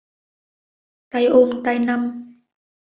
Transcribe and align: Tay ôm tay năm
Tay 1.11 1.25
ôm 1.25 1.49
tay 1.63 1.79
năm 1.79 2.01